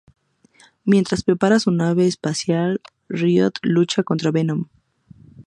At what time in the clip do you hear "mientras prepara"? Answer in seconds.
0.83-1.59